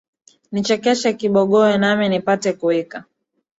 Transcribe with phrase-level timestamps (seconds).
[0.51, 2.97] Nichekeshe kibogoyo, nami nipate kuwika,